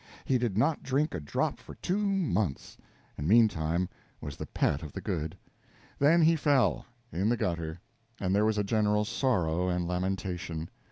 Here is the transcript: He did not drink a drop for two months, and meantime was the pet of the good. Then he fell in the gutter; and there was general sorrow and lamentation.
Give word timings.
He 0.25 0.39
did 0.39 0.57
not 0.57 0.81
drink 0.81 1.13
a 1.13 1.19
drop 1.19 1.59
for 1.59 1.75
two 1.75 1.99
months, 1.99 2.75
and 3.19 3.27
meantime 3.27 3.87
was 4.19 4.35
the 4.35 4.47
pet 4.47 4.81
of 4.81 4.93
the 4.93 4.99
good. 4.99 5.37
Then 5.99 6.23
he 6.23 6.35
fell 6.35 6.87
in 7.11 7.29
the 7.29 7.37
gutter; 7.37 7.79
and 8.19 8.33
there 8.33 8.43
was 8.43 8.57
general 8.65 9.05
sorrow 9.05 9.69
and 9.69 9.87
lamentation. 9.87 10.71